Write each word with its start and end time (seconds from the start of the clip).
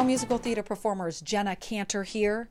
Hello, 0.00 0.06
musical 0.06 0.38
theater 0.38 0.62
performers. 0.62 1.20
Jenna 1.20 1.54
Cantor 1.54 2.04
here, 2.04 2.48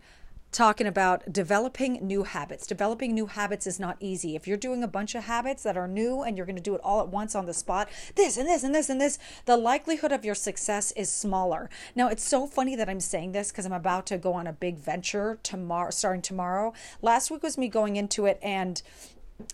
talking 0.51 0.85
about 0.85 1.33
developing 1.33 1.93
new 1.93 2.21
habits. 2.21 2.67
Developing 2.67 3.15
new 3.15 3.25
habits 3.25 3.65
is 3.65 3.79
not 3.79 3.97
easy. 3.99 4.35
If 4.35 4.47
you're 4.47 4.55
doing 4.55 4.83
a 4.83 4.87
bunch 4.87 5.15
of 5.15 5.23
habits 5.23 5.63
that 5.63 5.75
are 5.75 5.87
new 5.87 6.21
and 6.21 6.37
you're 6.37 6.45
going 6.45 6.57
to 6.57 6.61
do 6.61 6.75
it 6.75 6.81
all 6.83 7.01
at 7.01 7.07
once 7.07 7.33
on 7.33 7.47
the 7.47 7.53
spot, 7.55 7.89
this 8.13 8.37
and 8.37 8.47
this 8.47 8.63
and 8.63 8.75
this 8.75 8.87
and 8.87 9.01
this, 9.01 9.17
the 9.45 9.57
likelihood 9.57 10.11
of 10.11 10.23
your 10.23 10.35
success 10.35 10.91
is 10.91 11.11
smaller. 11.11 11.71
Now, 11.95 12.07
it's 12.09 12.21
so 12.21 12.45
funny 12.45 12.75
that 12.75 12.87
I'm 12.87 12.99
saying 12.99 13.31
this 13.31 13.49
because 13.49 13.65
I'm 13.65 13.73
about 13.73 14.05
to 14.05 14.19
go 14.19 14.33
on 14.33 14.45
a 14.45 14.53
big 14.53 14.77
venture 14.77 15.39
tomorrow, 15.41 15.89
starting 15.89 16.21
tomorrow. 16.21 16.71
Last 17.01 17.31
week 17.31 17.41
was 17.41 17.57
me 17.57 17.67
going 17.67 17.95
into 17.95 18.27
it 18.27 18.37
and 18.43 18.79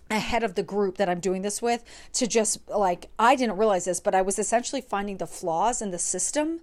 ahead 0.09 0.43
of 0.43 0.55
the 0.55 0.63
group 0.63 0.97
that 0.97 1.09
I'm 1.09 1.19
doing 1.19 1.43
this 1.43 1.61
with 1.61 1.83
to 2.13 2.27
just 2.27 2.67
like 2.69 3.09
I 3.17 3.35
didn't 3.35 3.57
realize 3.57 3.85
this, 3.85 3.99
but 3.99 4.15
I 4.15 4.21
was 4.21 4.39
essentially 4.39 4.81
finding 4.81 5.17
the 5.17 5.27
flaws 5.27 5.81
in 5.81 5.91
the 5.91 5.99
system 5.99 6.61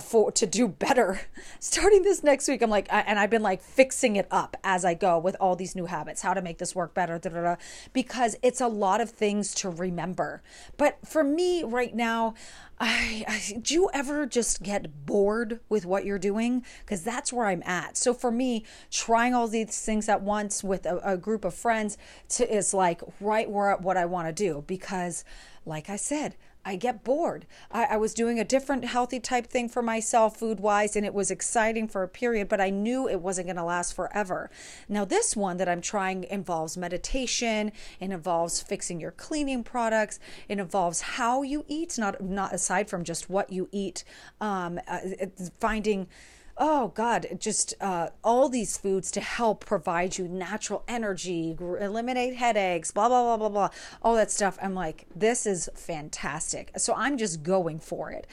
for 0.00 0.30
to 0.32 0.46
do 0.46 0.68
better. 0.68 1.20
Starting 1.60 2.02
this 2.02 2.22
next 2.22 2.48
week, 2.48 2.62
I'm 2.62 2.70
like, 2.70 2.88
and 2.90 3.18
I've 3.18 3.30
been 3.30 3.42
like 3.42 3.62
fixing 3.62 4.16
it 4.16 4.26
up 4.30 4.56
as 4.62 4.84
I 4.84 4.94
go 4.94 5.18
with 5.18 5.36
all 5.40 5.56
these 5.56 5.74
new 5.74 5.86
habits, 5.86 6.22
how 6.22 6.34
to 6.34 6.42
make 6.42 6.58
this 6.58 6.74
work 6.74 6.94
better, 6.94 7.18
da, 7.18 7.30
da, 7.30 7.42
da, 7.42 7.56
because 7.92 8.36
it's 8.42 8.60
a 8.60 8.68
lot 8.68 9.00
of 9.00 9.10
things 9.10 9.54
to 9.56 9.70
remember. 9.70 10.42
But 10.76 10.98
for 11.06 11.24
me 11.24 11.62
right 11.62 11.94
now, 11.94 12.34
I, 12.80 13.24
I, 13.26 13.58
do 13.60 13.74
you 13.74 13.90
ever 13.92 14.26
just 14.26 14.62
get 14.62 15.04
bored 15.04 15.60
with 15.68 15.84
what 15.84 16.04
you're 16.04 16.18
doing? 16.18 16.64
Because 16.80 17.02
that's 17.02 17.32
where 17.32 17.46
I'm 17.46 17.62
at. 17.64 17.96
So 17.96 18.14
for 18.14 18.30
me, 18.30 18.64
trying 18.90 19.34
all 19.34 19.48
these 19.48 19.80
things 19.80 20.08
at 20.08 20.22
once 20.22 20.62
with 20.62 20.86
a, 20.86 20.98
a 21.12 21.16
group 21.16 21.44
of 21.44 21.54
friends 21.54 21.98
to, 22.30 22.48
is 22.48 22.72
like 22.72 23.00
right 23.20 23.50
where 23.50 23.76
what 23.76 23.96
I 23.96 24.04
want 24.04 24.28
to 24.28 24.32
do. 24.32 24.64
Because, 24.66 25.24
like 25.66 25.90
I 25.90 25.96
said, 25.96 26.36
I 26.64 26.76
get 26.76 27.04
bored. 27.04 27.46
I, 27.70 27.84
I, 27.84 27.96
was 27.96 28.12
doing 28.12 28.38
a 28.38 28.44
different 28.44 28.84
healthy 28.84 29.20
type 29.20 29.46
thing 29.46 29.68
for 29.68 29.80
myself 29.80 30.36
food 30.36 30.60
wise, 30.60 30.96
and 30.96 31.06
it 31.06 31.14
was 31.14 31.30
exciting 31.30 31.88
for 31.88 32.02
a 32.02 32.08
period, 32.08 32.48
but 32.48 32.60
I 32.60 32.68
knew 32.70 33.08
it 33.08 33.20
wasn't 33.20 33.46
going 33.46 33.56
to 33.56 33.64
last 33.64 33.94
forever. 33.94 34.50
Now, 34.88 35.04
this 35.04 35.34
one 35.34 35.56
that 35.58 35.68
I'm 35.68 35.80
trying 35.80 36.24
involves 36.24 36.76
meditation, 36.76 37.72
it 38.00 38.10
involves 38.10 38.60
fixing 38.60 39.00
your 39.00 39.12
cleaning 39.12 39.62
products, 39.64 40.18
it 40.48 40.58
involves 40.58 41.00
how 41.00 41.42
you 41.42 41.64
eat, 41.68 41.96
not, 41.98 42.20
not 42.20 42.52
aside 42.52 42.90
from 42.90 43.04
just 43.04 43.30
what 43.30 43.52
you 43.52 43.68
eat, 43.72 44.04
um, 44.40 44.78
uh, 44.86 44.98
finding 45.60 46.08
oh 46.58 46.88
god 46.88 47.26
just 47.38 47.74
uh, 47.80 48.08
all 48.22 48.48
these 48.48 48.76
foods 48.76 49.10
to 49.10 49.20
help 49.20 49.64
provide 49.64 50.18
you 50.18 50.26
natural 50.28 50.82
energy 50.88 51.56
eliminate 51.58 52.36
headaches 52.36 52.90
blah 52.90 53.08
blah 53.08 53.22
blah 53.22 53.36
blah 53.36 53.48
blah 53.48 53.68
all 54.02 54.14
that 54.14 54.30
stuff 54.30 54.58
i'm 54.62 54.74
like 54.74 55.06
this 55.14 55.46
is 55.46 55.68
fantastic 55.74 56.70
so 56.76 56.94
i'm 56.94 57.16
just 57.16 57.42
going 57.42 57.78
for 57.78 58.10
it 58.10 58.26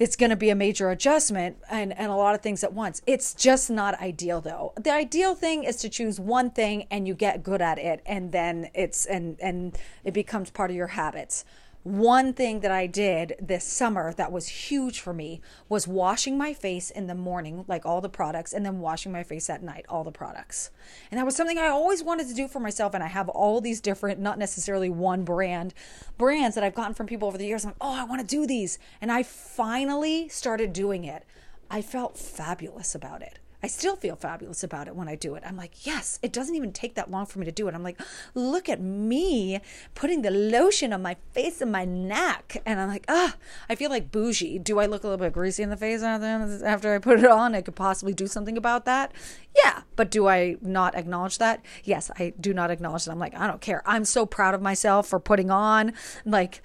it's 0.00 0.16
going 0.16 0.30
to 0.30 0.36
be 0.36 0.48
a 0.48 0.54
major 0.54 0.90
adjustment 0.90 1.58
and, 1.68 1.96
and 1.96 2.10
a 2.10 2.16
lot 2.16 2.34
of 2.34 2.40
things 2.40 2.64
at 2.64 2.72
once. 2.72 3.02
It's 3.06 3.34
just 3.34 3.70
not 3.70 4.00
ideal 4.00 4.40
though. 4.40 4.72
The 4.80 4.90
ideal 4.90 5.34
thing 5.34 5.62
is 5.62 5.76
to 5.76 5.90
choose 5.90 6.18
one 6.18 6.50
thing 6.50 6.86
and 6.90 7.06
you 7.06 7.12
get 7.12 7.42
good 7.42 7.60
at 7.60 7.78
it 7.78 8.00
and 8.06 8.32
then 8.32 8.70
it's 8.74 9.04
and 9.04 9.38
and 9.40 9.76
it 10.02 10.14
becomes 10.14 10.50
part 10.50 10.70
of 10.70 10.76
your 10.76 10.86
habits 10.86 11.44
one 11.82 12.34
thing 12.34 12.60
that 12.60 12.70
I 12.70 12.86
did 12.86 13.36
this 13.40 13.64
summer 13.64 14.12
that 14.14 14.30
was 14.30 14.48
huge 14.48 15.00
for 15.00 15.14
me 15.14 15.40
was 15.68 15.88
washing 15.88 16.36
my 16.36 16.52
face 16.52 16.90
in 16.90 17.06
the 17.06 17.14
morning, 17.14 17.64
like 17.68 17.86
all 17.86 18.02
the 18.02 18.08
products, 18.10 18.52
and 18.52 18.66
then 18.66 18.80
washing 18.80 19.12
my 19.12 19.22
face 19.22 19.48
at 19.48 19.62
night, 19.62 19.86
all 19.88 20.04
the 20.04 20.12
products. 20.12 20.70
And 21.10 21.18
that 21.18 21.24
was 21.24 21.36
something 21.36 21.56
I 21.56 21.68
always 21.68 22.02
wanted 22.02 22.28
to 22.28 22.34
do 22.34 22.48
for 22.48 22.60
myself. 22.60 22.92
And 22.92 23.02
I 23.02 23.06
have 23.06 23.30
all 23.30 23.62
these 23.62 23.80
different, 23.80 24.20
not 24.20 24.38
necessarily 24.38 24.90
one 24.90 25.24
brand, 25.24 25.72
brands 26.18 26.54
that 26.54 26.64
I've 26.64 26.74
gotten 26.74 26.94
from 26.94 27.06
people 27.06 27.28
over 27.28 27.38
the 27.38 27.46
years. 27.46 27.64
I'm 27.64 27.70
like, 27.70 27.76
oh, 27.80 27.98
I 27.98 28.04
want 28.04 28.20
to 28.20 28.26
do 28.26 28.46
these. 28.46 28.78
And 29.00 29.10
I 29.10 29.22
finally 29.22 30.28
started 30.28 30.74
doing 30.74 31.04
it. 31.04 31.24
I 31.70 31.80
felt 31.80 32.18
fabulous 32.18 32.94
about 32.94 33.22
it. 33.22 33.38
I 33.62 33.66
still 33.66 33.96
feel 33.96 34.16
fabulous 34.16 34.64
about 34.64 34.88
it 34.88 34.96
when 34.96 35.08
I 35.08 35.16
do 35.16 35.34
it. 35.34 35.42
I'm 35.46 35.56
like, 35.56 35.86
yes, 35.86 36.18
it 36.22 36.32
doesn't 36.32 36.54
even 36.54 36.72
take 36.72 36.94
that 36.94 37.10
long 37.10 37.26
for 37.26 37.38
me 37.38 37.44
to 37.44 37.52
do 37.52 37.68
it. 37.68 37.74
I'm 37.74 37.82
like, 37.82 38.00
look 38.34 38.68
at 38.68 38.80
me 38.80 39.60
putting 39.94 40.22
the 40.22 40.30
lotion 40.30 40.92
on 40.92 41.02
my 41.02 41.16
face 41.32 41.60
and 41.60 41.70
my 41.70 41.84
neck. 41.84 42.62
And 42.64 42.80
I'm 42.80 42.88
like, 42.88 43.04
ah, 43.08 43.34
oh, 43.34 43.40
I 43.68 43.74
feel 43.74 43.90
like 43.90 44.10
bougie. 44.10 44.58
Do 44.58 44.78
I 44.78 44.86
look 44.86 45.04
a 45.04 45.08
little 45.08 45.24
bit 45.24 45.32
greasy 45.32 45.62
in 45.62 45.70
the 45.70 45.76
face 45.76 46.02
after 46.02 46.94
I 46.94 46.98
put 46.98 47.18
it 47.18 47.30
on? 47.30 47.54
I 47.54 47.60
could 47.60 47.76
possibly 47.76 48.14
do 48.14 48.26
something 48.26 48.56
about 48.56 48.84
that. 48.86 49.12
Yeah, 49.54 49.82
but 49.96 50.10
do 50.10 50.28
I 50.28 50.56
not 50.62 50.94
acknowledge 50.94 51.38
that? 51.38 51.64
Yes, 51.84 52.10
I 52.18 52.32
do 52.40 52.54
not 52.54 52.70
acknowledge 52.70 53.04
that. 53.04 53.10
I'm 53.10 53.18
like, 53.18 53.34
I 53.34 53.46
don't 53.46 53.60
care. 53.60 53.82
I'm 53.84 54.04
so 54.04 54.24
proud 54.24 54.54
of 54.54 54.62
myself 54.62 55.06
for 55.08 55.20
putting 55.20 55.50
on 55.50 55.92
like 56.24 56.62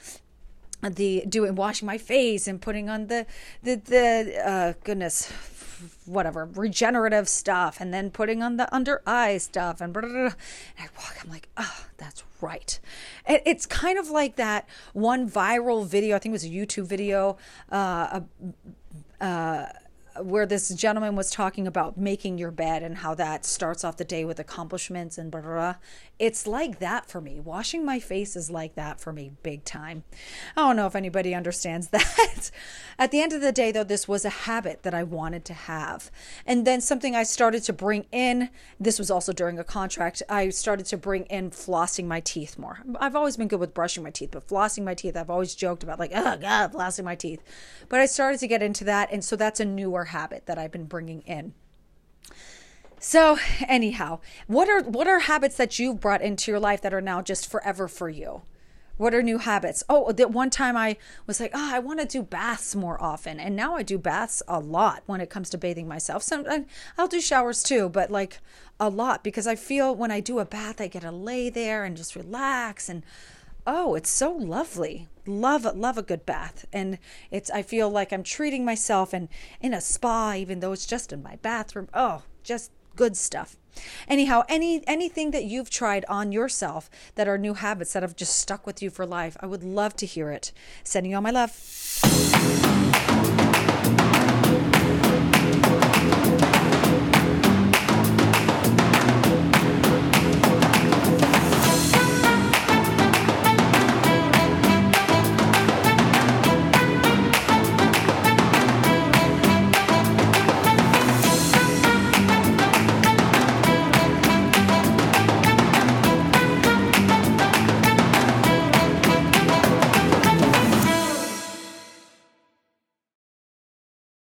the 0.90 1.23
doing 1.28 1.56
washing 1.56 1.85
my 1.85 1.97
face 1.97 2.47
and 2.47 2.62
putting 2.62 2.90
on 2.90 3.07
the 3.07 3.25
the 3.63 3.75
the 3.75 4.41
uh 4.46 4.73
goodness 4.84 5.31
whatever 6.06 6.46
regenerative 6.46 7.28
stuff 7.28 7.78
and 7.79 7.94
then 7.94 8.09
putting 8.09 8.41
on 8.41 8.57
the 8.57 8.73
under 8.73 9.01
eye 9.06 9.38
stuff 9.38 9.81
and, 9.81 9.91
blah, 9.94 10.01
blah, 10.01 10.12
blah. 10.12 10.22
and 10.22 10.34
I 10.79 10.88
walk 10.97 11.18
I'm 11.23 11.29
like 11.29 11.50
oh 11.57 11.85
that's 11.97 12.23
right 12.41 12.79
it, 13.28 13.41
it's 13.46 13.66
kind 13.66 13.97
of 14.00 14.09
like 14.09 14.35
that 14.38 14.68
one 14.94 15.29
viral 15.29 15.85
video 15.85 16.16
I 16.16 16.19
think 16.19 16.31
it 16.31 16.34
was 16.34 16.46
a 16.46 16.50
YouTube 16.50 16.85
video 16.85 17.38
uh, 17.72 18.22
uh, 19.19 19.66
where 20.21 20.45
this 20.45 20.69
gentleman 20.69 21.15
was 21.15 21.29
talking 21.29 21.67
about 21.67 21.97
making 21.97 22.37
your 22.37 22.51
bed 22.51 22.83
and 22.83 22.97
how 22.97 23.13
that 23.15 23.45
starts 23.45 23.83
off 23.83 23.97
the 23.97 24.05
day 24.05 24.23
with 24.25 24.39
accomplishments 24.39 25.17
and 25.17 25.31
blah, 25.31 25.41
blah, 25.41 25.53
blah. 25.53 25.75
It's 26.17 26.47
like 26.47 26.79
that 26.79 27.09
for 27.09 27.19
me. 27.19 27.39
Washing 27.39 27.85
my 27.85 27.99
face 27.99 28.35
is 28.35 28.49
like 28.49 28.75
that 28.75 28.99
for 28.99 29.11
me, 29.11 29.31
big 29.43 29.65
time. 29.65 30.03
I 30.55 30.61
don't 30.61 30.75
know 30.75 30.87
if 30.87 30.95
anybody 30.95 31.35
understands 31.35 31.89
that. 31.89 32.51
At 32.97 33.11
the 33.11 33.22
end 33.22 33.33
of 33.33 33.41
the 33.41 33.51
day, 33.51 33.72
though, 33.72 33.83
this 33.83 34.07
was 34.07 34.25
a 34.25 34.29
habit 34.29 34.83
that 34.83 34.94
I 34.94 35.03
wanted 35.03 35.44
to 35.45 35.53
have. 35.53 36.09
And 36.45 36.66
then 36.66 36.81
something 36.81 37.16
I 37.16 37.23
started 37.23 37.63
to 37.63 37.73
bring 37.73 38.06
in, 38.11 38.50
this 38.79 39.00
was 39.00 39.11
also 39.11 39.33
during 39.33 39.59
a 39.59 39.63
contract, 39.63 40.23
I 40.29 40.50
started 40.50 40.85
to 40.88 40.97
bring 40.97 41.25
in 41.25 41.51
flossing 41.51 42.05
my 42.05 42.19
teeth 42.22 42.57
more. 42.57 42.79
I've 43.00 43.16
always 43.16 43.38
been 43.38 43.47
good 43.47 43.59
with 43.59 43.73
brushing 43.73 44.03
my 44.03 44.11
teeth, 44.11 44.31
but 44.31 44.47
flossing 44.47 44.84
my 44.84 44.94
teeth, 44.94 45.17
I've 45.17 45.29
always 45.29 45.55
joked 45.55 45.84
about, 45.84 46.00
like, 46.00 46.11
oh, 46.13 46.38
God, 46.38 46.73
flossing 46.73 47.03
my 47.03 47.16
teeth. 47.16 47.41
But 47.89 48.00
I 48.00 48.05
started 48.05 48.39
to 48.39 48.47
get 48.47 48.63
into 48.63 48.84
that. 48.85 49.11
And 49.11 49.23
so 49.23 49.35
that's 49.35 49.59
a 49.59 49.66
newer 49.66 50.05
habit 50.05 50.45
that 50.45 50.57
I've 50.57 50.72
been 50.72 50.85
bringing 50.85 51.22
in. 51.22 51.53
So, 53.00 53.38
anyhow, 53.67 54.19
what 54.47 54.67
are 54.67 54.81
what 54.81 55.07
are 55.07 55.19
habits 55.19 55.57
that 55.57 55.78
you've 55.78 56.00
brought 56.00 56.23
into 56.23 56.50
your 56.50 56.59
life 56.59 56.81
that 56.81 56.94
are 56.94 57.01
now 57.01 57.22
just 57.22 57.50
forever 57.50 57.88
for 57.88 58.09
you? 58.09 58.41
What 58.97 59.13
are 59.13 59.22
new 59.22 59.39
habits? 59.39 59.83
Oh, 59.89 60.11
that 60.11 60.31
one 60.31 60.50
time 60.50 60.78
I 60.78 60.97
was 61.28 61.39
like, 61.39 61.51
oh, 61.53 61.73
I 61.73 61.79
want 61.79 62.00
to 62.00 62.06
do 62.06 62.23
baths 62.23 62.75
more 62.75 63.01
often, 63.01 63.39
and 63.39 63.56
now 63.56 63.75
I 63.75 63.83
do 63.83 63.97
baths 63.97 64.41
a 64.47 64.59
lot 64.59 65.03
when 65.06 65.19
it 65.22 65.29
comes 65.29 65.50
to 65.50 65.57
bathing 65.57 65.88
myself. 65.88 66.23
Some 66.23 66.45
I'll 66.97 67.07
do 67.07 67.19
showers 67.19 67.61
too, 67.61 67.89
but 67.89 68.09
like 68.09 68.39
a 68.79 68.89
lot 68.89 69.23
because 69.23 69.47
I 69.47 69.55
feel 69.55 69.95
when 69.95 70.11
I 70.11 70.19
do 70.19 70.39
a 70.39 70.45
bath, 70.45 70.79
I 70.79 70.88
get 70.88 71.01
to 71.01 71.11
lay 71.11 71.50
there 71.50 71.84
and 71.84 71.97
just 71.97 72.16
relax 72.16 72.89
and 72.89 73.03
oh, 73.67 73.95
it's 73.95 74.09
so 74.09 74.31
lovely. 74.31 75.07
Love 75.25 75.66
love 75.75 75.97
a 75.97 76.03
good 76.03 76.25
bath. 76.25 76.66
And 76.72 77.00
it's 77.31 77.50
I 77.50 77.61
feel 77.63 77.89
like 77.89 78.13
I'm 78.13 78.23
treating 78.23 78.63
myself 78.63 79.13
and 79.13 79.28
in 79.59 79.73
a 79.73 79.81
spa 79.81 80.34
even 80.38 80.59
though 80.59 80.72
it's 80.72 80.85
just 80.85 81.11
in 81.11 81.23
my 81.23 81.38
bathroom. 81.38 81.90
Oh, 81.93 82.23
just 82.43 82.72
good 82.95 83.17
stuff. 83.17 83.57
Anyhow, 84.07 84.43
any 84.47 84.83
anything 84.87 85.31
that 85.31 85.43
you've 85.43 85.69
tried 85.69 86.05
on 86.05 86.31
yourself 86.31 86.89
that 87.15 87.27
are 87.27 87.37
new 87.37 87.53
habits 87.53 87.93
that 87.93 88.03
have 88.03 88.15
just 88.15 88.37
stuck 88.37 88.65
with 88.65 88.81
you 88.81 88.89
for 88.89 89.05
life, 89.05 89.35
I 89.41 89.47
would 89.47 89.63
love 89.63 89.95
to 89.97 90.05
hear 90.05 90.31
it. 90.31 90.51
Sending 90.83 91.11
you 91.11 91.17
all 91.17 91.21
my 91.21 91.31
love. 91.31 91.51